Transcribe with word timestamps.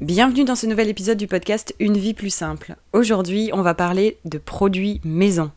Bienvenue 0.00 0.44
dans 0.44 0.54
ce 0.54 0.64
nouvel 0.64 0.88
épisode 0.88 1.18
du 1.18 1.26
podcast 1.26 1.74
Une 1.78 1.98
vie 1.98 2.14
plus 2.14 2.30
simple. 2.30 2.76
Aujourd'hui, 2.94 3.50
on 3.52 3.60
va 3.60 3.74
parler 3.74 4.16
de 4.24 4.38
produits 4.38 4.98
maison. 5.04 5.50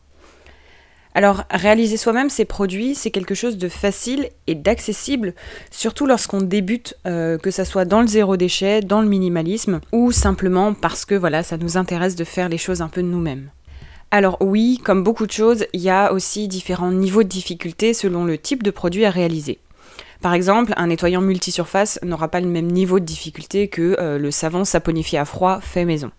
Alors, 1.14 1.44
réaliser 1.50 1.96
soi-même 1.96 2.28
ces 2.28 2.44
produits, 2.44 2.94
c'est 2.94 3.10
quelque 3.10 3.34
chose 3.34 3.56
de 3.56 3.70
facile 3.70 4.28
et 4.46 4.54
d'accessible, 4.54 5.32
surtout 5.70 6.04
lorsqu'on 6.04 6.42
débute, 6.42 6.94
euh, 7.06 7.38
que 7.38 7.50
ça 7.50 7.64
soit 7.64 7.86
dans 7.86 8.02
le 8.02 8.06
zéro 8.06 8.36
déchet, 8.36 8.82
dans 8.82 9.00
le 9.00 9.08
minimalisme, 9.08 9.80
ou 9.92 10.12
simplement 10.12 10.74
parce 10.74 11.06
que 11.06 11.14
voilà, 11.14 11.42
ça 11.42 11.56
nous 11.56 11.78
intéresse 11.78 12.14
de 12.14 12.24
faire 12.24 12.50
les 12.50 12.58
choses 12.58 12.82
un 12.82 12.88
peu 12.88 13.00
nous-mêmes. 13.00 13.48
Alors 14.10 14.36
oui, 14.42 14.78
comme 14.84 15.02
beaucoup 15.02 15.26
de 15.26 15.32
choses, 15.32 15.64
il 15.72 15.80
y 15.80 15.88
a 15.88 16.12
aussi 16.12 16.48
différents 16.48 16.92
niveaux 16.92 17.22
de 17.22 17.28
difficulté 17.28 17.94
selon 17.94 18.26
le 18.26 18.36
type 18.36 18.62
de 18.62 18.70
produit 18.70 19.06
à 19.06 19.10
réaliser. 19.10 19.58
Par 20.24 20.32
exemple, 20.32 20.72
un 20.78 20.86
nettoyant 20.86 21.20
multisurface 21.20 21.98
n'aura 22.02 22.28
pas 22.28 22.40
le 22.40 22.46
même 22.46 22.72
niveau 22.72 22.98
de 22.98 23.04
difficulté 23.04 23.68
que 23.68 23.94
euh, 24.00 24.16
le 24.16 24.30
savon 24.30 24.64
saponifié 24.64 25.18
à 25.18 25.26
froid 25.26 25.60
fait 25.60 25.84
maison. 25.84 26.12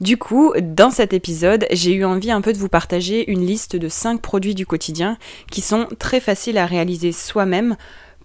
Du 0.00 0.18
coup, 0.18 0.52
dans 0.62 0.92
cet 0.92 1.12
épisode, 1.12 1.66
j'ai 1.72 1.92
eu 1.92 2.04
envie 2.04 2.30
un 2.30 2.42
peu 2.42 2.52
de 2.52 2.58
vous 2.58 2.68
partager 2.68 3.28
une 3.28 3.44
liste 3.44 3.74
de 3.74 3.88
5 3.88 4.22
produits 4.22 4.54
du 4.54 4.66
quotidien 4.66 5.18
qui 5.50 5.62
sont 5.62 5.88
très 5.98 6.20
faciles 6.20 6.58
à 6.58 6.64
réaliser 6.64 7.10
soi-même 7.10 7.76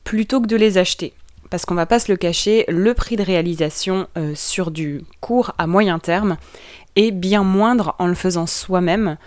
plutôt 0.04 0.42
que 0.42 0.46
de 0.46 0.58
les 0.58 0.78
acheter. 0.78 1.14
Parce 1.50 1.66
qu'on 1.66 1.74
va 1.74 1.88
pas 1.88 1.98
se 1.98 2.12
le 2.12 2.18
cacher, 2.18 2.64
le 2.68 2.94
prix 2.94 3.16
de 3.16 3.24
réalisation 3.24 4.06
euh, 4.20 4.34
sur 4.36 4.70
du 4.70 5.06
court 5.22 5.54
à 5.58 5.66
moyen 5.66 5.98
terme 5.98 6.38
est 6.96 7.10
bien 7.10 7.44
moindre 7.44 7.96
en 7.98 8.06
le 8.06 8.14
faisant 8.14 8.46
soi-même 8.46 9.18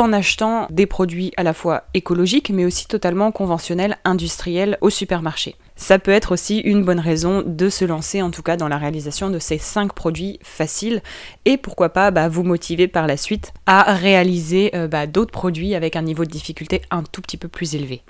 qu'en 0.00 0.14
achetant 0.14 0.66
des 0.70 0.86
produits 0.86 1.30
à 1.36 1.42
la 1.42 1.52
fois 1.52 1.84
écologiques 1.92 2.48
mais 2.48 2.64
aussi 2.64 2.86
totalement 2.86 3.32
conventionnels, 3.32 3.98
industriels 4.04 4.78
au 4.80 4.88
supermarché. 4.88 5.56
Ça 5.76 5.98
peut 5.98 6.10
être 6.10 6.32
aussi 6.32 6.60
une 6.60 6.86
bonne 6.86 7.00
raison 7.00 7.42
de 7.44 7.68
se 7.68 7.84
lancer 7.84 8.22
en 8.22 8.30
tout 8.30 8.40
cas 8.40 8.56
dans 8.56 8.68
la 8.68 8.78
réalisation 8.78 9.28
de 9.28 9.38
ces 9.38 9.58
5 9.58 9.92
produits 9.92 10.38
faciles 10.42 11.02
et 11.44 11.58
pourquoi 11.58 11.90
pas 11.90 12.10
bah, 12.12 12.30
vous 12.30 12.44
motiver 12.44 12.88
par 12.88 13.06
la 13.06 13.18
suite 13.18 13.52
à 13.66 13.92
réaliser 13.92 14.74
euh, 14.74 14.88
bah, 14.88 15.06
d'autres 15.06 15.32
produits 15.32 15.74
avec 15.74 15.96
un 15.96 16.02
niveau 16.02 16.24
de 16.24 16.30
difficulté 16.30 16.80
un 16.90 17.02
tout 17.02 17.20
petit 17.20 17.36
peu 17.36 17.48
plus 17.48 17.74
élevé. 17.74 18.00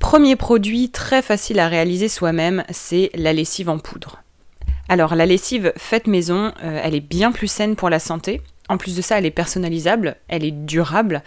Premier 0.00 0.34
produit 0.34 0.90
très 0.90 1.22
facile 1.22 1.60
à 1.60 1.68
réaliser 1.68 2.08
soi-même, 2.08 2.64
c'est 2.70 3.10
la 3.14 3.32
lessive 3.32 3.68
en 3.68 3.78
poudre. 3.78 4.20
Alors 4.88 5.14
la 5.14 5.26
lessive 5.26 5.72
faite 5.76 6.08
maison, 6.08 6.52
euh, 6.64 6.80
elle 6.82 6.96
est 6.96 7.00
bien 7.00 7.30
plus 7.30 7.46
saine 7.46 7.76
pour 7.76 7.88
la 7.88 8.00
santé, 8.00 8.42
en 8.70 8.78
plus 8.78 8.96
de 8.96 9.02
ça, 9.02 9.18
elle 9.18 9.26
est 9.26 9.32
personnalisable, 9.32 10.16
elle 10.28 10.44
est 10.44 10.52
durable. 10.52 11.24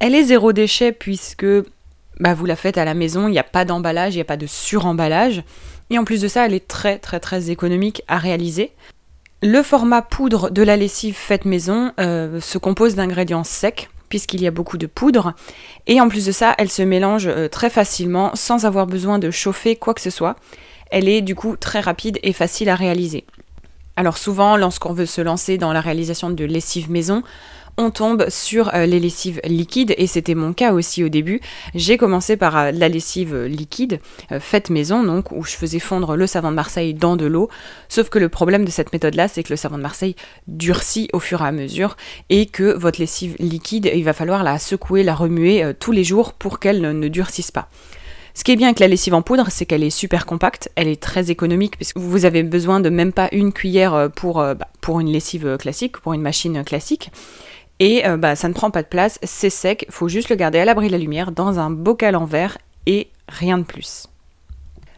Elle 0.00 0.14
est 0.14 0.24
zéro 0.24 0.52
déchet 0.54 0.90
puisque 0.90 1.46
bah, 2.18 2.32
vous 2.32 2.46
la 2.46 2.56
faites 2.56 2.78
à 2.78 2.86
la 2.86 2.94
maison, 2.94 3.28
il 3.28 3.32
n'y 3.32 3.38
a 3.38 3.44
pas 3.44 3.66
d'emballage, 3.66 4.14
il 4.14 4.16
n'y 4.16 4.22
a 4.22 4.24
pas 4.24 4.38
de 4.38 4.46
suremballage. 4.46 5.44
Et 5.90 5.98
en 5.98 6.04
plus 6.04 6.22
de 6.22 6.28
ça, 6.28 6.46
elle 6.46 6.54
est 6.54 6.66
très 6.66 6.98
très 6.98 7.20
très 7.20 7.50
économique 7.50 8.02
à 8.08 8.16
réaliser. 8.16 8.72
Le 9.42 9.62
format 9.62 10.00
poudre 10.00 10.48
de 10.48 10.62
la 10.62 10.78
lessive 10.78 11.14
faite 11.14 11.44
maison 11.44 11.92
euh, 12.00 12.40
se 12.40 12.56
compose 12.56 12.94
d'ingrédients 12.94 13.44
secs, 13.44 13.90
puisqu'il 14.08 14.40
y 14.40 14.46
a 14.46 14.50
beaucoup 14.50 14.78
de 14.78 14.86
poudre. 14.86 15.34
Et 15.86 16.00
en 16.00 16.08
plus 16.08 16.24
de 16.24 16.32
ça, 16.32 16.54
elle 16.56 16.70
se 16.70 16.82
mélange 16.82 17.26
euh, 17.26 17.48
très 17.48 17.68
facilement 17.68 18.30
sans 18.34 18.64
avoir 18.64 18.86
besoin 18.86 19.18
de 19.18 19.30
chauffer 19.30 19.76
quoi 19.76 19.92
que 19.92 20.00
ce 20.00 20.10
soit. 20.10 20.36
Elle 20.90 21.08
est 21.08 21.20
du 21.20 21.34
coup 21.34 21.56
très 21.56 21.80
rapide 21.80 22.18
et 22.22 22.32
facile 22.32 22.70
à 22.70 22.76
réaliser. 22.76 23.26
Alors 23.96 24.16
souvent, 24.16 24.56
lorsqu'on 24.56 24.94
veut 24.94 25.06
se 25.06 25.20
lancer 25.20 25.58
dans 25.58 25.72
la 25.72 25.80
réalisation 25.80 26.30
de 26.30 26.44
lessive 26.44 26.90
maison, 26.90 27.22
on 27.78 27.90
tombe 27.90 28.28
sur 28.28 28.74
euh, 28.74 28.86
les 28.86 29.00
lessives 29.00 29.40
liquides 29.44 29.94
et 29.96 30.06
c'était 30.06 30.34
mon 30.34 30.52
cas 30.52 30.72
aussi 30.72 31.04
au 31.04 31.08
début. 31.08 31.40
J'ai 31.74 31.96
commencé 31.96 32.36
par 32.36 32.56
euh, 32.56 32.70
la 32.70 32.88
lessive 32.88 33.34
liquide 33.44 34.00
euh, 34.30 34.40
faite 34.40 34.70
maison 34.70 35.02
donc 35.02 35.30
où 35.32 35.44
je 35.44 35.52
faisais 35.52 35.78
fondre 35.78 36.16
le 36.16 36.26
savon 36.26 36.50
de 36.50 36.56
Marseille 36.56 36.94
dans 36.94 37.16
de 37.16 37.26
l'eau. 37.26 37.48
Sauf 37.88 38.08
que 38.08 38.18
le 38.18 38.28
problème 38.28 38.64
de 38.64 38.70
cette 38.70 38.92
méthode 38.92 39.14
là, 39.14 39.28
c'est 39.28 39.42
que 39.42 39.50
le 39.50 39.56
savon 39.56 39.78
de 39.78 39.82
Marseille 39.82 40.16
durcit 40.48 41.08
au 41.12 41.20
fur 41.20 41.42
et 41.42 41.46
à 41.46 41.52
mesure 41.52 41.96
et 42.28 42.46
que 42.46 42.74
votre 42.74 43.00
lessive 43.00 43.36
liquide, 43.38 43.90
il 43.94 44.04
va 44.04 44.12
falloir 44.12 44.42
la 44.42 44.58
secouer, 44.58 45.02
la 45.02 45.14
remuer 45.14 45.72
tous 45.78 45.92
les 45.92 46.04
jours 46.04 46.34
pour 46.34 46.60
qu'elle 46.60 46.80
ne 46.80 47.08
durcisse 47.08 47.50
pas. 47.50 47.68
Ce 48.34 48.44
qui 48.44 48.52
est 48.52 48.56
bien 48.56 48.68
avec 48.68 48.80
la 48.80 48.88
lessive 48.88 49.14
en 49.14 49.22
poudre, 49.22 49.46
c'est 49.50 49.66
qu'elle 49.66 49.82
est 49.82 49.90
super 49.90 50.24
compacte, 50.24 50.70
elle 50.74 50.88
est 50.88 51.00
très 51.00 51.30
économique, 51.30 51.76
puisque 51.76 51.98
vous 51.98 52.24
avez 52.24 52.42
besoin 52.42 52.80
de 52.80 52.88
même 52.88 53.12
pas 53.12 53.28
une 53.32 53.52
cuillère 53.52 53.94
euh, 53.94 54.08
pour, 54.08 54.40
euh, 54.40 54.54
bah, 54.54 54.68
pour 54.80 55.00
une 55.00 55.10
lessive 55.10 55.46
euh, 55.46 55.56
classique, 55.58 55.98
pour 55.98 56.14
une 56.14 56.22
machine 56.22 56.64
classique. 56.64 57.10
Et 57.78 58.04
bah, 58.16 58.36
ça 58.36 58.48
ne 58.48 58.54
prend 58.54 58.70
pas 58.70 58.84
de 58.84 58.86
place, 58.86 59.18
c'est 59.24 59.50
sec, 59.50 59.86
faut 59.90 60.06
juste 60.06 60.28
le 60.28 60.36
garder 60.36 60.60
à 60.60 60.64
l'abri 60.64 60.86
de 60.86 60.92
la 60.92 60.98
lumière 60.98 61.32
dans 61.32 61.58
un 61.58 61.68
bocal 61.68 62.14
en 62.14 62.26
verre 62.26 62.58
et 62.86 63.08
rien 63.26 63.58
de 63.58 63.64
plus. 63.64 64.06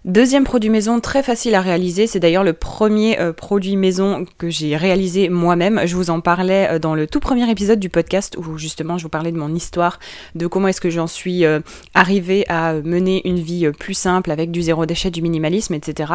Deuxième 0.05 0.45
produit 0.45 0.69
maison 0.69 1.01
très 1.01 1.23
facile 1.23 1.55
à 1.55 1.63
réaliser, 1.63 2.07
c'est 2.07 2.21
d'ailleurs 2.21 2.45
le 2.45 2.53
premier 2.53 3.19
euh, 3.21 3.33
produit 3.33 3.75
maison 3.75 4.27
que 4.37 4.51
j'ai 4.51 4.77
réalisé 4.77 5.31
moi-même. 5.31 5.81
Je 5.87 5.97
vous 5.97 6.11
en 6.11 6.21
parlais 6.21 6.69
euh, 6.73 6.79
dans 6.79 6.95
le 6.95 7.07
tout 7.07 7.21
premier 7.21 7.51
épisode 7.51 7.81
du 7.81 7.89
podcast 7.89 8.37
où 8.37 8.59
justement 8.59 8.99
je 8.99 9.05
vous 9.05 9.09
parlais 9.09 9.33
de 9.33 9.39
mon 9.39 9.55
histoire, 9.55 9.99
de 10.35 10.47
comment 10.47 10.69
est-ce 10.69 10.83
que 10.83 10.91
j'en 10.91 11.07
suis 11.07 11.47
euh, 11.47 11.61
arrivée 11.95 12.45
à 12.51 12.75
mener 12.75 13.27
une 13.27 13.39
vie 13.39 13.71
plus 13.79 13.95
simple 13.95 14.31
avec 14.31 14.51
du 14.51 14.61
zéro 14.61 14.85
déchet, 14.85 15.11
du 15.11 15.23
minimalisme, 15.23 15.73
etc. 15.73 16.13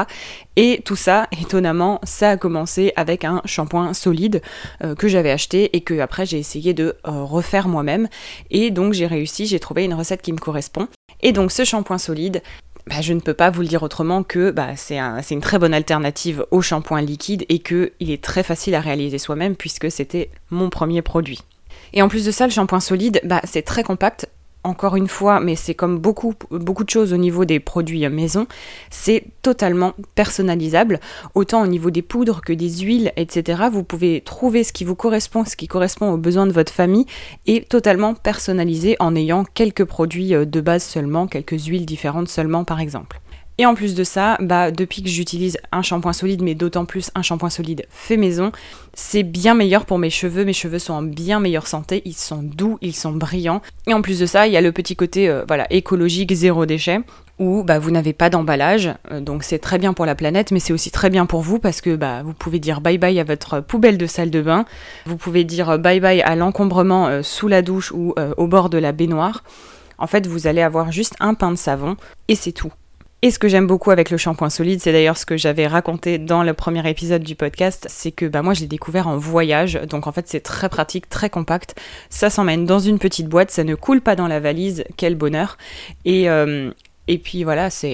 Et 0.56 0.84
tout 0.86 0.96
ça, 0.96 1.28
étonnamment, 1.42 2.00
ça 2.04 2.30
a 2.30 2.38
commencé 2.38 2.94
avec 2.96 3.26
un 3.26 3.42
shampoing 3.46 3.96
solide 3.96 4.44
que 5.00 5.08
j'avais 5.08 5.32
acheté 5.32 5.76
et 5.76 5.82
que 5.82 5.98
après 5.98 6.28
j'ai 6.28 6.38
essayé 6.38 6.76
de 6.76 6.96
refaire 7.04 7.68
moi-même. 7.68 8.08
Et 8.52 8.70
donc 8.70 8.94
j'ai 8.94 9.08
réussi, 9.08 9.48
j'ai 9.48 9.60
trouvé 9.60 9.84
une 9.84 9.96
recette 9.96 10.22
qui 10.22 10.32
me 10.32 10.38
correspond. 10.38 10.88
Et 11.22 11.32
donc 11.32 11.52
ce 11.52 11.64
shampoing 11.64 11.98
solide, 11.98 12.42
bah, 12.90 13.02
je 13.02 13.14
ne 13.14 13.20
peux 13.20 13.36
pas 13.36 13.52
vous 13.52 13.62
le 13.62 13.68
dire 13.68 13.84
autrement 13.84 14.24
que 14.24 14.50
bah, 14.50 14.76
c'est 14.76 14.98
une 14.98 15.42
très 15.42 15.60
bonne 15.60 15.76
alternative 15.76 16.46
au 16.50 16.64
shampoing 16.64 17.02
liquide 17.02 17.46
et 17.48 17.60
qu'il 17.60 17.92
est 18.00 18.24
très 18.24 18.42
facile 18.42 18.74
à 18.74 18.82
réaliser 18.82 19.20
soi-même 19.20 19.56
puisque 19.56 19.92
c'était 19.92 20.32
mon 20.50 20.72
premier 20.72 21.04
produit. 21.04 21.40
Et 21.94 22.02
en 22.02 22.08
plus 22.08 22.26
de 22.26 22.32
ça, 22.32 22.48
le 22.48 22.52
shampoing 22.52 22.80
solide, 22.80 23.22
bah, 23.24 23.42
c'est 23.44 23.62
très 23.62 23.84
compact, 23.84 24.28
encore 24.64 24.96
une 24.96 25.08
fois, 25.08 25.40
mais 25.40 25.56
c'est 25.56 25.74
comme 25.74 26.00
beaucoup, 26.00 26.34
beaucoup 26.52 26.84
de 26.84 26.90
choses 26.90 27.14
au 27.14 27.18
niveau 27.18 27.46
des 27.46 27.60
produits 27.60 28.00
maison, 28.10 28.48
c'est 28.90 29.26
totalement 29.42 29.94
personnalisable, 30.16 31.00
autant 31.36 31.62
au 31.62 31.68
niveau 31.68 31.92
des 31.92 32.02
poudres 32.02 32.42
que 32.42 32.54
des 32.54 32.70
huiles, 32.80 33.12
etc. 33.16 33.64
Vous 33.72 33.84
pouvez 33.84 34.22
trouver 34.22 34.64
ce 34.64 34.74
qui 34.74 34.86
vous 34.86 34.96
correspond, 34.96 35.46
ce 35.46 35.56
qui 35.56 35.68
correspond 35.68 36.12
aux 36.12 36.18
besoins 36.18 36.48
de 36.48 36.52
votre 36.52 36.74
famille, 36.74 37.06
et 37.46 37.64
totalement 37.64 38.14
personnalisé 38.14 38.96
en 39.00 39.16
ayant 39.16 39.44
quelques 39.44 39.86
produits 39.86 40.34
euh, 40.34 40.46
de 40.46 40.62
base 40.62 40.84
seulement, 40.84 41.28
quelques 41.28 41.66
huiles 41.66 41.86
différentes 41.86 42.30
seulement 42.30 42.64
par 42.64 42.80
exemple. 42.80 43.20
Et 43.60 43.66
en 43.66 43.76
plus 43.76 43.94
de 43.94 44.06
ça, 44.06 44.38
bah, 44.40 44.72
depuis 44.72 45.04
que 45.04 45.10
j'utilise 45.10 45.58
un 45.74 45.82
shampoing 45.82 46.14
solide, 46.14 46.42
mais 46.42 46.56
d'autant 46.56 46.86
plus 46.86 47.12
un 47.14 47.22
shampoing 47.22 47.50
solide 47.50 47.86
fait 47.90 48.16
maison, 48.16 48.54
c'est 48.94 49.24
bien 49.24 49.54
meilleur 49.54 49.86
pour 49.86 50.00
mes 50.00 50.10
cheveux. 50.10 50.46
Mes 50.46 50.54
cheveux 50.54 50.80
sont 50.80 50.94
en 50.94 51.02
bien 51.02 51.42
meilleure 51.42 51.68
santé, 51.68 52.02
ils 52.06 52.14
sont 52.14 52.42
doux, 52.42 52.78
ils 52.82 52.96
sont 52.96 53.12
brillants. 53.12 53.62
Et 53.86 53.94
en 53.94 54.02
plus 54.02 54.18
de 54.18 54.26
ça, 54.26 54.48
il 54.48 54.54
y 54.54 54.58
a 54.58 54.62
le 54.62 54.72
petit 54.72 54.96
côté 54.96 55.28
euh, 55.28 55.44
voilà, 55.46 55.68
écologique, 55.72 56.34
zéro 56.34 56.66
déchet 56.66 57.02
où 57.38 57.64
bah, 57.64 57.80
vous 57.80 57.92
n'avez 57.92 58.14
pas 58.14 58.30
d'emballage, 58.30 58.94
euh, 59.12 59.22
donc 59.22 59.44
c'est 59.44 59.60
très 59.60 59.78
bien 59.78 59.94
pour 59.94 60.06
la 60.06 60.16
planète, 60.16 60.52
mais 60.52 60.60
c'est 60.60 60.74
aussi 60.74 60.92
très 60.92 61.10
bien 61.10 61.26
pour 61.26 61.42
vous 61.42 61.60
parce 61.60 61.80
que 61.80 61.96
bah, 61.96 62.22
vous 62.22 62.34
pouvez 62.34 62.60
dire 62.60 62.82
bye 62.82 62.98
bye 62.98 63.18
à 63.18 63.24
votre 63.24 63.62
poubelle 63.62 63.98
de 63.98 64.08
salle 64.08 64.30
de 64.30 64.42
bain, 64.42 64.66
vous 65.06 65.16
pouvez 65.16 65.46
dire 65.46 65.80
bye 65.80 66.02
bye 66.02 66.22
à 66.22 66.36
l'encombrement 66.36 67.08
euh, 67.08 67.24
sous 67.24 67.48
la 67.48 67.62
douche 67.62 67.94
ou 67.94 68.14
au 68.38 68.48
bord 68.48 68.70
de 68.70 68.78
la 68.78 68.94
baignoire. 68.94 69.44
En 69.98 70.08
fait, 70.08 70.28
vous 70.28 70.48
allez 70.48 70.62
avoir 70.62 70.94
juste 70.94 71.16
un 71.20 71.34
pain 71.34 71.52
de 71.52 71.58
savon 71.58 71.98
et 72.30 72.36
c'est 72.36 72.54
tout. 72.54 72.72
Et 73.22 73.32
ce 73.32 73.40
que 73.40 73.50
j'aime 73.50 73.68
beaucoup 73.68 73.92
avec 73.92 74.12
le 74.12 74.18
shampoing 74.18 74.50
solide, 74.50 74.80
c'est 74.82 74.94
d'ailleurs 74.94 75.18
ce 75.18 75.26
que 75.26 75.36
j'avais 75.36 75.68
raconté 75.68 76.18
dans 76.18 76.42
le 76.42 76.54
premier 76.54 76.90
épisode 76.90 77.22
du 77.22 77.36
podcast, 77.36 77.86
c'est 77.90 78.14
que 78.14 78.26
bah, 78.26 78.42
moi 78.42 78.54
je 78.54 78.62
l'ai 78.62 78.68
découvert 78.68 79.08
en 79.08 79.18
voyage, 79.18 79.74
donc 79.90 80.08
en 80.08 80.14
fait 80.14 80.30
c'est 80.30 80.40
très 80.40 80.70
pratique, 80.70 81.10
très 81.10 81.30
compact, 81.30 81.76
ça 82.10 82.30
s'emmène 82.30 82.66
dans 82.66 82.80
une 82.80 82.98
petite 82.98 83.28
boîte, 83.28 83.52
ça 83.52 83.66
ne 83.66 83.76
coule 83.76 84.00
pas 84.00 84.16
dans 84.16 84.28
la 84.30 84.40
valise, 84.40 84.86
quel 84.96 85.16
bonheur. 85.16 85.58
Et, 86.06 86.30
euh, 86.30 86.72
Et 87.10 87.18
puis 87.18 87.44
voilà, 87.44 87.70
ça, 87.70 87.88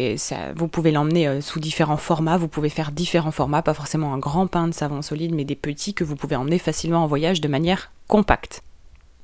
vous 0.56 0.68
pouvez 0.68 0.92
l'emmener 0.92 1.42
sous 1.42 1.60
différents 1.60 1.98
formats, 1.98 2.38
vous 2.38 2.50
pouvez 2.50 2.70
faire 2.70 2.92
différents 2.92 3.32
formats, 3.32 3.64
pas 3.64 3.74
forcément 3.74 4.14
un 4.14 4.20
grand 4.20 4.46
pain 4.46 4.68
de 4.68 4.74
savon 4.74 5.02
solide, 5.02 5.34
mais 5.34 5.46
des 5.46 5.56
petits 5.56 5.94
que 5.94 6.04
vous 6.04 6.18
pouvez 6.18 6.36
emmener 6.36 6.60
facilement 6.60 7.04
en 7.04 7.08
voyage 7.08 7.40
de 7.42 7.48
manière 7.48 7.92
compacte. 8.08 8.62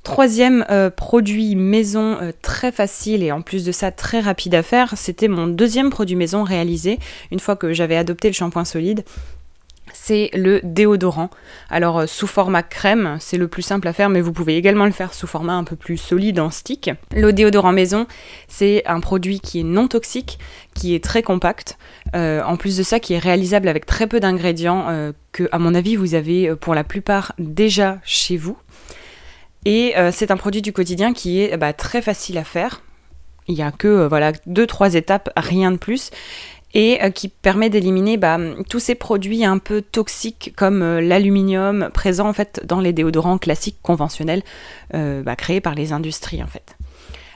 Troisième 0.04 0.66
euh, 0.72 0.90
produit 0.90 1.56
maison 1.56 2.18
euh, 2.20 2.32
très 2.42 2.72
facile 2.72 3.22
et 3.22 3.32
en 3.32 3.44
plus 3.44 3.64
de 3.64 3.72
ça 3.72 3.92
très 3.92 4.20
rapide 4.20 4.56
à 4.56 4.64
faire, 4.64 4.94
c'était 4.98 5.28
mon 5.28 5.46
deuxième 5.46 5.92
produit 5.92 6.16
maison 6.16 6.44
réalisé 6.44 6.98
une 7.32 7.40
fois 7.40 7.56
que 7.56 7.72
j'avais 7.72 7.96
adopté 7.96 8.28
le 8.28 8.34
shampoing 8.34 8.66
solide. 8.66 9.06
C'est 9.94 10.32
le 10.34 10.60
déodorant. 10.64 11.30
Alors 11.70 12.00
euh, 12.00 12.06
sous 12.08 12.26
format 12.26 12.64
crème, 12.64 13.18
c'est 13.20 13.38
le 13.38 13.48
plus 13.48 13.62
simple 13.62 13.88
à 13.88 13.94
faire, 13.94 14.10
mais 14.10 14.22
vous 14.22 14.34
pouvez 14.34 14.58
également 14.58 14.86
le 14.86 14.92
faire 14.92 15.14
sous 15.14 15.28
format 15.28 15.54
un 15.54 15.64
peu 15.64 15.76
plus 15.76 15.98
solide 15.98 16.40
en 16.40 16.50
stick. 16.50 16.90
Le 17.16 17.32
déodorant 17.32 17.72
maison, 17.72 18.08
c'est 18.48 18.82
un 18.88 19.02
produit 19.02 19.40
qui 19.40 19.60
est 19.60 19.64
non 19.64 19.88
toxique, 19.88 20.40
qui 20.74 20.96
est 20.96 21.04
très 21.04 21.22
compact. 21.22 21.78
en 22.16 22.58
plus 22.58 22.76
de 22.76 22.82
ça, 22.82 23.00
qui 23.00 23.14
est 23.14 23.20
réalisable 23.20 23.68
avec 23.68 23.86
très 23.86 24.08
peu 24.08 24.20
d'ingrédients 24.20 25.14
que, 25.32 25.48
à 25.52 25.60
mon 25.60 25.76
avis, 25.76 25.96
vous 25.96 26.16
avez 26.16 26.56
pour 26.56 26.74
la 26.74 26.84
plupart 26.84 27.34
déjà 27.38 28.00
chez 28.04 28.38
vous. 28.38 28.58
Et 29.66 29.98
euh, 29.98 30.12
c'est 30.12 30.32
un 30.32 30.38
produit 30.38 30.62
du 30.62 30.74
quotidien 30.74 31.14
qui 31.14 31.42
est 31.42 31.58
bah, 31.58 31.74
très 31.74 32.02
facile 32.02 32.38
à 32.38 32.44
faire. 32.44 32.82
Il 33.48 33.56
n'y 33.56 33.62
a 33.62 33.72
que 33.72 33.88
euh, 33.88 34.08
voilà 34.08 34.32
deux 34.46 34.68
trois 34.68 34.96
étapes, 34.96 35.30
rien 35.36 35.72
de 35.72 35.78
plus, 35.78 36.12
et 36.74 37.04
euh, 37.04 37.10
qui 37.10 37.28
permet 37.28 37.70
d'éliminer 37.70 38.18
bah, 38.18 38.40
tous 38.70 38.80
ces 38.80 38.96
produits 38.96 39.46
un 39.46 39.58
peu 39.58 39.82
toxiques 39.82 40.54
comme 40.56 41.00
l'aluminium 41.00 41.90
présent 41.94 42.28
en 42.28 42.34
fait 42.34 42.62
dans 42.66 42.80
les 42.80 42.94
déodorants 42.94 43.38
classiques 43.38 43.80
conventionnels 43.82 44.44
bah, 44.94 45.36
créés 45.36 45.62
par 45.62 45.76
les 45.76 45.94
industries 45.94 46.44
en 46.44 46.48
fait. 46.48 46.76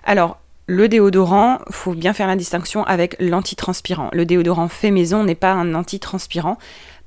Alors 0.04 0.40
le 0.68 0.88
déodorant, 0.88 1.60
faut 1.70 1.94
bien 1.94 2.14
faire 2.14 2.28
la 2.28 2.36
distinction 2.36 2.84
avec 2.86 3.16
l'antitranspirant. 3.20 4.10
Le 4.14 4.26
déodorant 4.26 4.68
fait 4.68 4.92
maison 4.92 5.24
n'est 5.24 5.36
pas 5.36 5.52
un 5.52 5.76
antitranspirant 5.76 6.58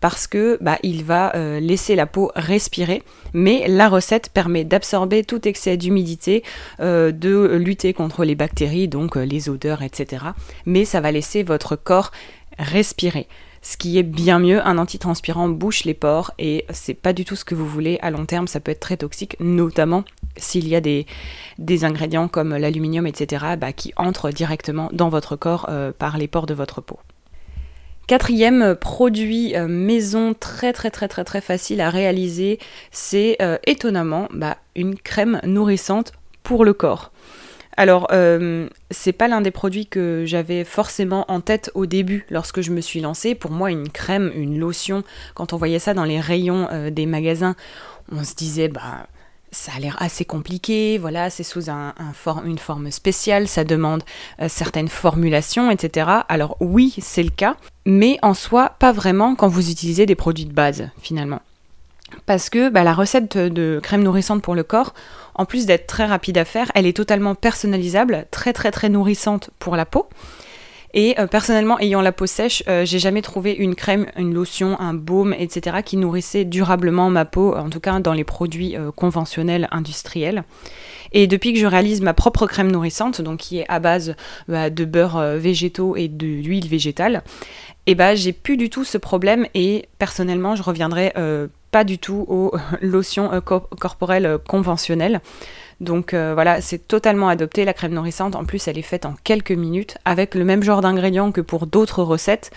parce 0.01 0.29
que 0.29 0.59
bah, 0.61 0.79
il 0.85 1.05
va 1.05 1.35
euh, 1.35 1.59
laisser 1.59 1.97
la 1.97 2.07
peau 2.07 2.31
respirer, 2.37 3.03
mais 3.33 3.67
la 3.67 3.89
recette 3.89 4.31
permet 4.31 4.65
d'absorber 4.65 5.25
tout 5.25 5.47
excès 5.49 5.77
d'humidité, 5.77 6.45
euh, 6.79 7.11
de 7.11 7.57
lutter 7.57 7.93
contre 7.95 8.25
les 8.25 8.37
bactéries, 8.37 8.87
donc 8.87 9.17
euh, 9.17 9.25
les 9.25 9.49
odeurs, 9.49 9.83
etc. 9.83 10.27
Mais 10.65 10.85
ça 10.85 11.01
va 11.01 11.11
laisser 11.11 11.43
votre 11.43 11.75
corps 11.75 12.13
respirer. 12.59 13.27
Ce 13.61 13.77
qui 13.77 13.99
est 13.99 14.05
bien 14.05 14.39
mieux, 14.39 14.65
un 14.65 14.79
antitranspirant 14.79 15.49
bouche 15.49 15.85
les 15.85 15.95
pores 15.95 16.33
et 16.39 16.65
c'est 16.71 16.95
pas 16.95 17.13
du 17.13 17.25
tout 17.25 17.35
ce 17.35 17.45
que 17.45 17.57
vous 17.57 17.67
voulez 17.67 17.99
à 18.03 18.11
long 18.11 18.25
terme, 18.25 18.47
ça 18.47 18.61
peut 18.61 18.71
être 18.71 18.81
très 18.81 18.97
toxique, 18.97 19.37
notamment 19.41 20.05
s'il 20.39 20.69
y 20.69 20.75
a 20.77 20.81
des, 20.81 21.07
ingrédients 21.85 22.29
comme 22.29 22.57
l'aluminium, 22.57 23.07
etc., 23.07 23.45
bah, 23.59 23.73
qui 23.73 23.93
entrent 23.97 24.31
directement 24.31 24.89
dans 24.93 25.09
votre 25.09 25.37
corps 25.37 25.69
par 25.99 26.19
les 26.19 26.29
pores 26.29 26.47
de 26.47 26.55
votre 26.55 26.81
peau. 26.81 26.99
Quatrième 28.09 28.75
produit 28.75 29.55
euh, 29.55 29.69
maison 29.69 30.33
très 30.33 30.73
très 30.73 30.91
très 30.91 31.09
très 31.09 31.25
très 31.25 31.43
facile 31.43 31.83
à 31.83 31.91
réaliser, 31.91 32.59
c'est 32.91 33.37
euh, 33.43 33.59
étonnamment 33.67 34.29
bah, 34.33 34.57
une 34.75 34.97
crème 34.97 35.43
nourrissante 35.45 36.15
pour 36.43 36.65
le 36.65 36.73
corps. 36.73 37.13
Alors, 37.77 38.07
euh, 38.11 38.67
c'est 38.91 39.13
pas 39.13 39.29
l'un 39.29 39.43
des 39.43 39.51
produits 39.51 39.85
que 39.85 40.23
j'avais 40.25 40.65
forcément 40.65 41.31
en 41.31 41.43
tête 41.43 41.71
au 41.75 41.85
début 41.85 42.25
lorsque 42.31 42.63
je 42.63 42.71
me 42.71 42.81
suis 42.81 43.03
lancée. 43.03 43.35
Pour 43.35 43.51
moi, 43.51 43.71
une 43.71 43.91
crème, 43.91 44.33
une 44.35 44.59
lotion, 44.59 45.05
quand 45.35 45.53
on 45.53 45.59
voyait 45.59 45.79
ça 45.79 45.93
dans 45.93 46.05
les 46.05 46.19
rayons 46.19 46.67
des 46.91 47.05
magasins, 47.05 47.57
on 48.11 48.25
se 48.25 48.35
disait, 48.35 48.69
bah, 48.69 49.07
ça 49.51 49.73
a 49.77 49.81
l'air 49.81 49.97
assez 50.01 50.25
compliqué, 50.25 50.99
voilà, 50.99 51.31
c'est 51.31 51.43
sous 51.43 51.71
un, 51.71 51.95
une 52.45 52.59
forme 52.59 52.91
spéciale, 52.91 53.49
ça 53.49 53.65
demande 53.65 54.03
euh, 54.41 54.49
certaines 54.49 54.89
formulations, 54.89 55.71
etc. 55.71 56.11
Alors 56.29 56.57
oui, 56.61 56.95
c'est 57.01 57.23
le 57.23 57.31
cas, 57.31 57.57
mais 57.87 58.19
en 58.23 58.35
soi, 58.35 58.77
pas 58.79 58.93
vraiment 58.93 59.35
quand 59.35 59.49
vous 59.49 59.71
utilisez 59.71 60.07
des 60.07 60.15
produits 60.15 60.47
de 60.47 60.53
base, 60.53 60.91
finalement. 61.01 61.41
Parce 62.27 62.51
que 62.51 62.71
bah, 62.71 62.85
la 62.85 62.95
recette 62.95 63.37
de 63.37 63.81
crème 63.83 64.03
nourrissante 64.03 64.43
pour 64.43 64.55
le 64.55 64.63
corps, 64.63 64.95
en 65.35 65.45
plus 65.45 65.67
d'être 65.67 65.87
très 65.87 66.07
rapide 66.07 66.39
à 66.39 66.45
faire, 66.45 66.71
elle 66.75 66.87
est 66.87 66.97
totalement 66.97 67.35
personnalisable, 67.35 68.27
très 68.31 68.53
très 68.53 68.71
très 68.71 68.89
nourrissante 68.89 69.51
pour 69.59 69.77
la 69.77 69.85
peau. 69.85 70.09
Et 71.01 71.15
euh, 71.21 71.29
personnellement, 71.29 71.79
ayant 71.79 72.01
la 72.01 72.11
peau 72.11 72.27
sèche, 72.27 72.65
euh, 72.67 72.85
j'ai 72.85 72.99
jamais 72.99 73.23
trouvé 73.23 73.53
une 73.53 73.77
crème, 73.77 74.07
une 74.17 74.35
lotion, 74.35 74.81
un 74.81 74.95
baume, 74.95 75.33
etc. 75.33 75.77
qui 75.85 75.97
nourrissait 75.97 76.45
durablement 76.45 77.09
ma 77.09 77.25
peau, 77.25 77.55
en 77.55 77.71
tout 77.71 77.79
cas 77.79 78.01
dans 78.01 78.15
les 78.15 78.25
produits 78.25 78.77
euh, 78.77 78.91
conventionnels 78.91 79.69
industriels. 79.71 80.43
Et 81.13 81.29
depuis 81.29 81.53
que 81.53 81.61
je 81.61 81.67
réalise 81.67 82.01
ma 82.01 82.15
propre 82.15 82.49
crème 82.49 82.73
nourrissante, 82.73 83.21
donc 83.21 83.39
qui 83.39 83.61
est 83.61 83.65
à 83.69 83.79
base 83.79 84.17
bah, 84.49 84.71
de 84.71 84.85
beurre 84.85 85.37
végétaux 85.37 85.95
et 85.95 86.09
de 86.09 86.27
l'huile 86.27 86.67
végétale, 86.67 87.23
et 87.87 87.93
eh 87.93 87.95
bah 87.95 88.17
j'ai 88.17 88.33
plus 88.33 88.57
du 88.57 88.69
tout 88.69 88.85
ce 88.85 88.99
problème 88.99 89.47
et 89.55 89.89
personnellement 89.99 90.57
je 90.57 90.63
reviendrai 90.63 91.15
pas 91.71 91.85
du 91.85 91.99
tout 91.99 92.25
aux 92.29 92.53
lotions 92.83 93.31
corporelles 93.41 94.39
conventionnelles. 94.47 95.21
Donc 95.81 96.13
euh, 96.13 96.35
voilà, 96.35 96.61
c'est 96.61 96.89
totalement 96.89 97.29
adopté. 97.29 97.65
La 97.65 97.73
crème 97.73 97.95
nourrissante, 97.95 98.35
en 98.35 98.45
plus, 98.45 98.67
elle 98.69 98.79
est 98.79 98.83
faite 98.83 99.07
en 99.07 99.15
quelques 99.25 99.53
minutes 99.53 99.97
avec 100.05 100.35
le 100.35 100.45
même 100.45 100.63
genre 100.63 100.81
d'ingrédients 100.81 101.31
que 101.31 101.41
pour 101.41 101.67
d'autres 101.67 102.03
recettes. 102.03 102.51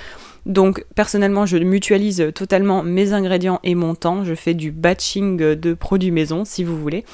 Donc 0.47 0.83
personnellement, 0.95 1.45
je 1.45 1.57
mutualise 1.57 2.31
totalement 2.33 2.81
mes 2.81 3.13
ingrédients 3.13 3.59
et 3.63 3.75
mon 3.75 3.93
temps. 3.93 4.23
Je 4.23 4.33
fais 4.33 4.55
du 4.55 4.71
batching 4.71 5.37
de 5.37 5.73
produits 5.73 6.11
maison, 6.11 6.45
si 6.45 6.63
vous 6.63 6.77
voulez. 6.77 7.05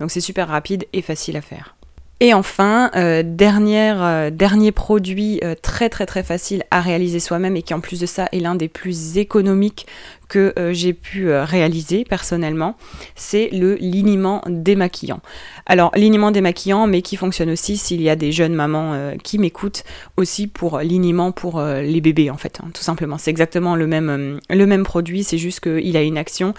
Donc 0.00 0.10
c'est 0.10 0.20
super 0.20 0.48
rapide 0.48 0.86
et 0.94 1.02
facile 1.02 1.36
à 1.36 1.42
faire. 1.42 1.76
Et 2.22 2.34
enfin, 2.34 2.90
euh, 2.96 3.22
euh, 3.22 4.30
dernier 4.30 4.72
produit 4.72 5.40
très 5.62 5.88
très 5.88 6.04
très 6.04 6.22
facile 6.22 6.64
à 6.70 6.80
réaliser 6.80 7.18
soi-même 7.18 7.56
et 7.56 7.62
qui 7.62 7.72
en 7.72 7.80
plus 7.80 8.00
de 8.00 8.06
ça 8.06 8.28
est 8.32 8.40
l'un 8.40 8.54
des 8.54 8.68
plus 8.68 9.16
économiques 9.16 9.86
que 10.30 10.54
euh, 10.58 10.72
j'ai 10.72 10.94
pu 10.94 11.28
euh, 11.28 11.44
réaliser 11.44 12.04
personnellement, 12.04 12.76
c'est 13.16 13.50
le 13.52 13.74
liniment 13.74 14.42
démaquillant. 14.46 15.20
Alors, 15.66 15.90
liniment 15.96 16.30
démaquillant, 16.30 16.86
mais 16.86 17.02
qui 17.02 17.16
fonctionne 17.16 17.50
aussi 17.50 17.76
s'il 17.76 18.00
y 18.00 18.08
a 18.08 18.16
des 18.16 18.32
jeunes 18.32 18.54
mamans 18.54 18.94
euh, 18.94 19.16
qui 19.22 19.38
m'écoutent, 19.38 19.84
aussi 20.16 20.46
pour 20.46 20.78
liniment 20.78 21.32
pour 21.32 21.60
les 21.60 22.00
bébés, 22.00 22.30
en 22.30 22.36
fait, 22.36 22.60
hein, 22.62 22.68
tout 22.72 22.82
simplement. 22.82 23.18
C'est 23.18 23.30
exactement 23.30 23.74
le 23.74 23.86
même, 23.86 24.84
produit, 24.84 25.24
c'est 25.24 25.38
juste 25.38 25.60
qu'il 25.60 25.96
a 25.96 26.02
une 26.02 26.16
action 26.16 26.54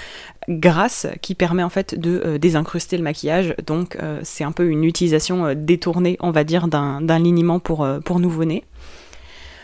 grasse 0.49 1.07
qui 1.21 1.35
permet 1.35 1.63
en 1.63 1.69
fait 1.69 1.97
de 1.97 2.37
désincruster 2.37 2.97
le 2.97 3.03
maquillage. 3.03 3.55
Donc, 3.65 3.97
c'est 4.23 4.43
un 4.43 4.51
peu 4.51 4.67
une 4.67 4.83
utilisation 4.83 5.53
détournée, 5.55 6.17
on 6.19 6.31
va 6.31 6.43
dire, 6.43 6.67
d'un 6.67 7.19
liniment 7.19 7.59
pour, 7.59 7.87
pour 8.03 8.19
nouveau-né. 8.19 8.63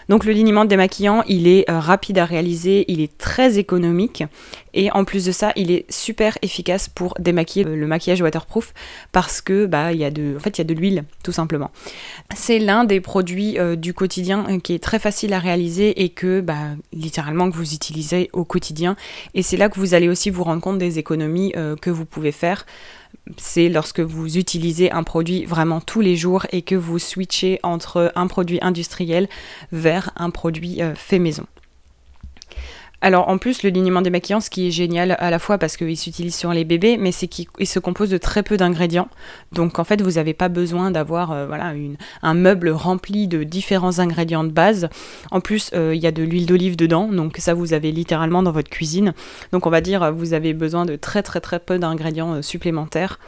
Donc 0.09 0.23
le 0.23 0.31
liniment 0.31 0.65
démaquillant, 0.65 1.23
il 1.27 1.47
est 1.47 1.69
euh, 1.69 1.79
rapide 1.79 2.17
à 2.17 2.25
réaliser, 2.25 2.85
il 2.87 3.01
est 3.01 3.17
très 3.17 3.57
économique 3.57 4.23
et 4.73 4.91
en 4.91 5.05
plus 5.05 5.25
de 5.25 5.31
ça, 5.31 5.51
il 5.55 5.71
est 5.71 5.91
super 5.91 6.37
efficace 6.41 6.87
pour 6.87 7.15
démaquiller 7.19 7.65
le 7.65 7.87
maquillage 7.87 8.21
waterproof 8.21 8.73
parce 9.11 9.41
que 9.41 9.65
bah 9.65 9.91
il 9.91 9.99
y 9.99 10.05
a 10.05 10.11
de 10.11 10.37
fait, 10.39 10.57
il 10.57 10.59
y 10.59 10.61
a 10.61 10.65
de 10.65 10.73
l'huile 10.73 11.03
tout 11.23 11.31
simplement. 11.31 11.71
C'est 12.35 12.59
l'un 12.59 12.83
des 12.83 13.01
produits 13.01 13.59
euh, 13.59 13.75
du 13.75 13.93
quotidien 13.93 14.45
euh, 14.49 14.59
qui 14.59 14.73
est 14.73 14.83
très 14.83 14.99
facile 14.99 15.33
à 15.33 15.39
réaliser 15.39 16.03
et 16.03 16.09
que 16.09 16.41
bah 16.41 16.55
littéralement 16.93 17.49
que 17.49 17.55
vous 17.55 17.73
utilisez 17.73 18.29
au 18.33 18.45
quotidien 18.45 18.95
et 19.33 19.41
c'est 19.41 19.57
là 19.57 19.69
que 19.69 19.79
vous 19.79 19.93
allez 19.93 20.07
aussi 20.07 20.29
vous 20.29 20.43
rendre 20.43 20.61
compte 20.61 20.77
des 20.77 20.99
économies 20.99 21.53
que 21.81 21.89
vous 21.89 22.05
pouvez 22.05 22.31
faire 22.31 22.65
c'est 23.37 23.69
lorsque 23.69 23.99
vous 23.99 24.37
utilisez 24.37 24.91
un 24.91 25.03
produit 25.03 25.45
vraiment 25.45 25.81
tous 25.81 26.01
les 26.01 26.15
jours 26.15 26.45
et 26.51 26.61
que 26.61 26.75
vous 26.75 26.99
switchez 26.99 27.59
entre 27.63 28.11
un 28.15 28.27
produit 28.27 28.59
industriel 28.61 29.27
vers 29.71 30.11
un 30.15 30.29
produit 30.29 30.81
euh, 30.81 30.95
fait 30.95 31.19
maison. 31.19 31.45
Alors 32.99 33.29
en 33.29 33.37
plus, 33.37 33.61
le 33.61 33.69
lignement 33.69 34.01
démaquillant, 34.01 34.39
ce 34.39 34.49
qui 34.49 34.67
est 34.67 34.71
génial 34.71 35.15
à 35.19 35.29
la 35.29 35.37
fois 35.37 35.59
parce 35.59 35.77
qu'il 35.77 35.95
s'utilise 35.95 36.35
sur 36.35 36.51
les 36.51 36.65
bébés, 36.65 36.97
mais 36.97 37.11
c'est 37.11 37.27
qu'il 37.27 37.67
se 37.67 37.77
compose 37.77 38.09
de 38.09 38.17
très 38.17 38.41
peu 38.41 38.57
d'ingrédients. 38.57 39.07
Donc 39.51 39.77
en 39.77 39.83
fait, 39.83 40.01
vous 40.01 40.13
n'avez 40.13 40.33
pas 40.33 40.49
besoin 40.49 40.89
d'avoir 40.89 41.31
euh, 41.31 41.45
voilà, 41.45 41.73
un 42.23 42.33
meuble 42.33 42.69
rempli 42.69 43.27
de 43.27 43.43
différents 43.43 43.99
ingrédients 43.99 44.43
de 44.43 44.51
base. 44.51 44.89
En 45.29 45.41
plus, 45.41 45.69
euh, 45.75 45.93
il 45.93 46.01
y 46.01 46.07
a 46.07 46.11
de 46.11 46.23
l'huile 46.23 46.47
d'olive 46.47 46.75
dedans, 46.75 47.07
donc 47.07 47.37
ça 47.37 47.53
vous 47.53 47.73
avez 47.73 47.91
littéralement 47.91 48.41
dans 48.41 48.51
votre 48.51 48.69
cuisine. 48.69 49.13
Donc 49.51 49.67
on 49.67 49.69
va 49.69 49.81
dire, 49.81 50.11
vous 50.11 50.33
avez 50.33 50.53
besoin 50.53 50.85
de 50.85 50.95
très 50.95 51.21
très 51.21 51.39
très 51.39 51.59
peu 51.59 51.77
d'ingrédients 51.77 52.35
euh, 52.35 52.41
supplémentaires 52.41 53.19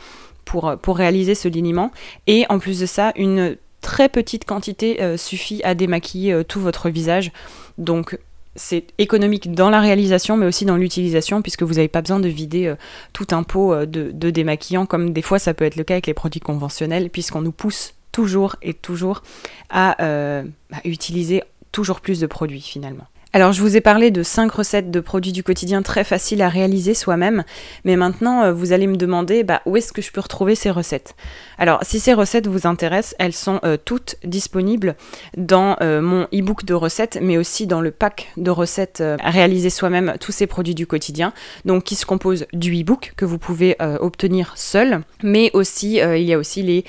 pour, 0.45 0.77
pour 0.81 0.97
réaliser 0.97 1.35
ce 1.35 1.47
liniment. 1.47 1.91
Et 2.25 2.45
en 2.49 2.57
plus 2.57 2.79
de 2.79 2.87
ça, 2.87 3.13
une 3.15 3.55
très 3.81 4.09
petite 4.09 4.45
quantité 4.45 4.99
suffit 5.15 5.61
à 5.63 5.75
démaquiller 5.75 6.43
tout 6.43 6.59
votre 6.59 6.89
visage. 6.89 7.31
Donc 7.77 8.17
c'est 8.59 8.87
économique 8.97 9.53
dans 9.53 9.69
la 9.69 9.79
réalisation, 9.79 10.35
mais 10.35 10.45
aussi 10.45 10.65
dans 10.65 10.75
l'utilisation, 10.75 11.41
puisque 11.41 11.63
vous 11.63 11.75
n'avez 11.75 11.87
pas 11.87 12.01
besoin 12.01 12.19
de 12.19 12.27
vider 12.27 12.67
euh, 12.67 12.75
tout 13.13 13.27
un 13.31 13.43
pot 13.43 13.73
euh, 13.73 13.85
de, 13.85 14.29
démaquillant, 14.29 14.85
comme 14.85 15.13
des 15.13 15.21
fois 15.21 15.39
ça 15.39 15.53
peut 15.53 15.65
être 15.65 15.77
le 15.77 15.83
cas 15.83 15.95
avec 15.95 16.07
les 16.07 16.13
produits 16.13 16.41
conventionnels, 16.41 17.09
puisqu'on 17.09 17.41
nous 17.41 17.53
pousse 17.53 17.93
toujours 18.11 18.57
et 18.61 18.73
toujours 18.73 19.23
à, 19.69 20.03
euh, 20.03 20.43
utiliser 20.83 21.41
toujours 21.71 22.01
plus 22.01 22.19
de 22.19 22.27
produits 22.27 22.61
finalement. 22.61 23.05
Alors 23.31 23.51
je 23.51 23.61
vous 23.61 23.77
ai 23.77 23.81
parlé 23.81 24.09
de 24.09 24.23
5 24.23 24.51
recettes 24.51 24.89
de 24.89 24.99
produits 24.99 25.31
du 25.31 25.43
quotidien 25.43 25.83
très 25.83 26.03
faciles 26.03 26.41
à 26.41 26.49
réaliser 26.49 26.95
soi-même, 26.95 27.43
mais 27.85 27.95
maintenant 27.95 28.41
euh, 28.41 28.51
vous 28.51 28.71
allez 28.73 28.87
me 28.87 28.95
demander 28.95 29.43
bah, 29.43 29.61
où 29.67 29.77
est-ce 29.77 29.93
que 29.93 30.01
je 30.01 30.11
peux 30.11 30.19
retrouver 30.19 30.55
ces 30.55 30.71
recettes? 30.71 31.13
Alors 31.59 31.77
si 31.83 31.99
ces 31.99 32.13
recettes 32.13 32.47
vous 32.47 32.65
intéressent, 32.65 33.13
elles 33.19 33.33
sont 33.33 33.59
euh, 33.63 33.77
toutes 33.77 34.15
disponibles 34.23 34.95
dans 35.37 35.75
euh, 35.81 36.01
mon 36.01 36.23
e-book 36.33 36.65
de 36.65 36.73
recettes, 36.73 37.19
mais 37.21 37.37
aussi 37.37 37.67
dans 37.67 37.81
le 37.81 37.91
pack 37.91 38.31
de 38.35 38.49
recettes 38.49 39.01
à 39.01 39.29
réaliser 39.29 39.69
soi-même 39.69 40.15
tous 40.19 40.31
ces 40.31 40.47
produits 40.47 40.73
du 40.73 40.87
quotidien, 40.87 41.31
donc 41.65 41.83
qui 41.83 41.93
se 41.93 42.07
compose 42.07 42.47
du 42.53 42.81
e-book 42.81 43.13
que 43.15 43.25
vous 43.25 43.37
pouvez 43.37 43.75
obtenir 43.99 44.53
seul, 44.55 45.01
mais 45.23 45.51
aussi 45.53 45.97
il 45.97 46.23
y 46.23 46.33
a 46.33 46.37
aussi 46.37 46.63
les, 46.63 46.83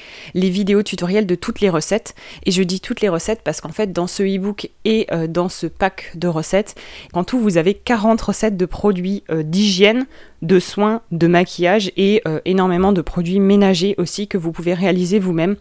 vidéos 0.51 0.83
tutoriels 0.83 1.27
de 1.27 1.35
toutes 1.35 1.61
les 1.61 1.69
recettes, 1.71 2.15
et 2.47 2.51
je 2.51 2.63
dis 2.63 2.81
toutes 2.81 3.03
les 3.03 3.09
recettes 3.09 3.43
parce 3.45 3.61
qu'en 3.61 3.73
fait 3.73 3.93
dans 3.93 4.07
ce 4.07 4.23
e-book 4.23 4.71
et 4.85 5.07
dans 5.29 5.49
ce 5.49 5.67
pack 5.67 6.13
de 6.15 6.30
recettes. 6.33 6.75
En 7.13 7.25
tout, 7.25 7.39
vous 7.39 7.57
avez 7.57 7.75
40 7.75 8.21
recettes 8.21 8.57
de 8.57 8.67
produits 8.67 9.23
euh, 9.31 9.43
d'hygiène, 9.43 10.07
de 10.43 10.59
soins, 10.59 11.03
de 11.11 11.27
maquillage 11.27 11.93
et 11.97 12.23
euh, 12.27 12.41
énormément 12.45 12.93
de 12.93 13.03
produits 13.03 13.41
ménagers 13.41 13.95
aussi 13.99 14.29
que 14.29 14.39
vous 14.39 14.53
pouvez 14.53 14.75
réaliser 14.75 15.19
vous-même. 15.19 15.57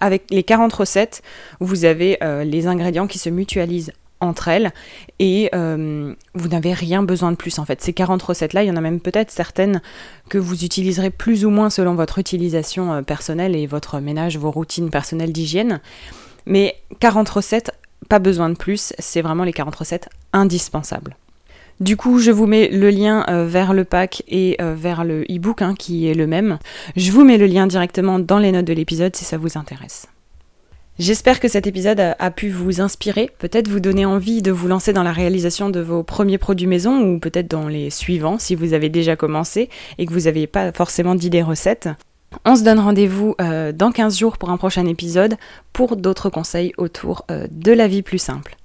Avec 0.00 0.24
les 0.30 0.42
40 0.42 0.72
recettes, 0.72 1.22
vous 1.60 1.84
avez 1.84 2.18
euh, 2.22 2.44
les 2.44 2.66
ingrédients 2.66 3.06
qui 3.06 3.18
se 3.18 3.28
mutualisent 3.28 3.92
entre 4.22 4.48
elles 4.48 4.70
et 5.18 5.48
vous 5.54 6.48
n'avez 6.48 6.74
rien 6.74 7.02
besoin 7.02 7.30
de 7.30 7.36
plus 7.36 7.58
en 7.58 7.64
fait. 7.64 7.80
Ces 7.80 7.94
40 7.94 8.20
recettes-là, 8.20 8.62
il 8.62 8.66
y 8.66 8.70
en 8.70 8.76
a 8.76 8.82
même 8.82 9.00
peut-être 9.00 9.30
certaines 9.30 9.80
que 10.28 10.36
vous 10.36 10.62
utiliserez 10.62 11.08
plus 11.08 11.46
ou 11.46 11.50
moins 11.50 11.70
selon 11.70 11.94
votre 11.94 12.18
utilisation 12.18 13.02
personnelle 13.02 13.56
et 13.56 13.66
votre 13.66 13.98
ménage, 13.98 14.36
vos 14.36 14.50
routines 14.50 14.90
personnelles 14.90 15.32
d'hygiène. 15.32 15.80
Mais 16.44 16.76
40 17.00 17.28
recettes 17.30 17.70
pas 18.08 18.18
besoin 18.18 18.48
de 18.48 18.56
plus, 18.56 18.92
c'est 18.98 19.22
vraiment 19.22 19.44
les 19.44 19.52
40 19.52 19.74
recettes 19.74 20.08
indispensables. 20.32 21.16
Du 21.80 21.96
coup, 21.96 22.18
je 22.18 22.30
vous 22.30 22.46
mets 22.46 22.68
le 22.68 22.90
lien 22.90 23.24
euh, 23.30 23.46
vers 23.46 23.72
le 23.72 23.84
pack 23.84 24.22
et 24.28 24.56
euh, 24.60 24.74
vers 24.74 25.02
le 25.02 25.22
e-book 25.22 25.62
hein, 25.62 25.74
qui 25.74 26.08
est 26.08 26.14
le 26.14 26.26
même. 26.26 26.58
Je 26.94 27.10
vous 27.10 27.24
mets 27.24 27.38
le 27.38 27.46
lien 27.46 27.66
directement 27.66 28.18
dans 28.18 28.38
les 28.38 28.52
notes 28.52 28.66
de 28.66 28.74
l'épisode 28.74 29.16
si 29.16 29.24
ça 29.24 29.38
vous 29.38 29.56
intéresse. 29.56 30.06
J'espère 30.98 31.40
que 31.40 31.48
cet 31.48 31.66
épisode 31.66 31.98
a, 31.98 32.30
pu 32.30 32.50
vous 32.50 32.82
inspirer, 32.82 33.30
peut-être 33.38 33.68
vous 33.68 33.80
donner 33.80 34.04
envie 34.04 34.42
de 34.42 34.52
vous 34.52 34.68
lancer 34.68 34.92
dans 34.92 35.02
la 35.02 35.12
réalisation 35.12 35.70
de 35.70 35.80
vos 35.80 36.02
premiers 36.02 36.36
produits 36.36 36.66
maison 36.66 37.00
ou 37.00 37.18
peut-être 37.18 37.48
dans 37.48 37.68
les 37.68 37.88
suivants 37.88 38.38
si 38.38 38.54
vous 38.54 38.74
avez 38.74 38.90
déjà 38.90 39.16
commencé 39.16 39.70
et 39.96 40.04
que 40.04 40.12
vous 40.12 40.24
n'avez 40.24 40.46
pas 40.46 40.72
forcément 40.72 41.14
d'idées 41.14 41.40
recettes. 41.40 41.88
On 42.44 42.56
se 42.56 42.62
donne 42.62 42.78
rendez-vous 42.78 43.34
euh, 43.40 43.72
dans 43.72 43.90
15 43.90 44.18
jours 44.18 44.38
pour 44.38 44.50
un 44.50 44.56
prochain 44.56 44.86
épisode 44.86 45.36
pour 45.72 45.96
d'autres 45.96 46.30
conseils 46.30 46.72
autour 46.78 47.24
euh, 47.30 47.46
de 47.50 47.72
la 47.72 47.88
vie 47.88 48.02
plus 48.02 48.18
simple. 48.18 48.56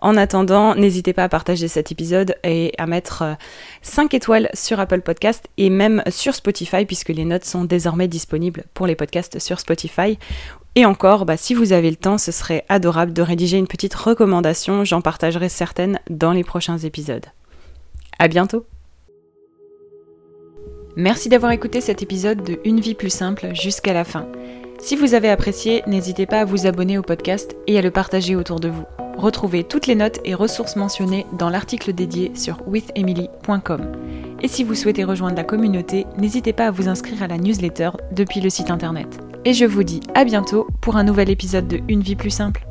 En 0.00 0.16
attendant, 0.16 0.74
n'hésitez 0.74 1.12
pas 1.12 1.24
à 1.24 1.28
partager 1.28 1.68
cet 1.68 1.92
épisode 1.92 2.34
et 2.42 2.72
à 2.76 2.86
mettre 2.86 3.36
5 3.82 4.12
euh, 4.12 4.16
étoiles 4.16 4.50
sur 4.52 4.80
Apple 4.80 5.00
Podcast 5.00 5.48
et 5.56 5.70
même 5.70 6.02
sur 6.10 6.34
Spotify 6.34 6.84
puisque 6.84 7.10
les 7.10 7.24
notes 7.24 7.44
sont 7.44 7.64
désormais 7.64 8.08
disponibles 8.08 8.64
pour 8.74 8.88
les 8.88 8.96
podcasts 8.96 9.38
sur 9.38 9.60
Spotify. 9.60 10.18
Et 10.74 10.84
encore, 10.84 11.24
bah, 11.24 11.36
si 11.36 11.54
vous 11.54 11.72
avez 11.72 11.90
le 11.90 11.96
temps, 11.96 12.18
ce 12.18 12.32
serait 12.32 12.64
adorable 12.68 13.12
de 13.12 13.22
rédiger 13.22 13.58
une 13.58 13.68
petite 13.68 13.94
recommandation, 13.94 14.84
j'en 14.84 15.00
partagerai 15.00 15.48
certaines 15.48 16.00
dans 16.10 16.32
les 16.32 16.44
prochains 16.44 16.78
épisodes. 16.78 17.26
À 18.18 18.26
bientôt 18.26 18.66
Merci 20.96 21.30
d'avoir 21.30 21.52
écouté 21.52 21.80
cet 21.80 22.02
épisode 22.02 22.42
de 22.42 22.58
Une 22.66 22.80
vie 22.80 22.94
plus 22.94 23.10
simple 23.10 23.54
jusqu'à 23.54 23.94
la 23.94 24.04
fin. 24.04 24.26
Si 24.78 24.94
vous 24.94 25.14
avez 25.14 25.30
apprécié, 25.30 25.82
n'hésitez 25.86 26.26
pas 26.26 26.40
à 26.40 26.44
vous 26.44 26.66
abonner 26.66 26.98
au 26.98 27.02
podcast 27.02 27.56
et 27.66 27.78
à 27.78 27.82
le 27.82 27.90
partager 27.90 28.36
autour 28.36 28.60
de 28.60 28.68
vous. 28.68 28.84
Retrouvez 29.16 29.64
toutes 29.64 29.86
les 29.86 29.94
notes 29.94 30.20
et 30.24 30.34
ressources 30.34 30.76
mentionnées 30.76 31.24
dans 31.38 31.48
l'article 31.48 31.94
dédié 31.94 32.32
sur 32.34 32.58
withemily.com. 32.66 33.92
Et 34.42 34.48
si 34.48 34.64
vous 34.64 34.74
souhaitez 34.74 35.04
rejoindre 35.04 35.36
la 35.36 35.44
communauté, 35.44 36.04
n'hésitez 36.18 36.52
pas 36.52 36.66
à 36.66 36.70
vous 36.70 36.88
inscrire 36.88 37.22
à 37.22 37.28
la 37.28 37.38
newsletter 37.38 37.90
depuis 38.10 38.40
le 38.40 38.50
site 38.50 38.70
internet. 38.70 39.18
Et 39.44 39.54
je 39.54 39.64
vous 39.64 39.84
dis 39.84 40.00
à 40.14 40.24
bientôt 40.24 40.66
pour 40.82 40.96
un 40.96 41.04
nouvel 41.04 41.30
épisode 41.30 41.68
de 41.68 41.80
Une 41.88 42.02
vie 42.02 42.16
plus 42.16 42.30
simple. 42.30 42.66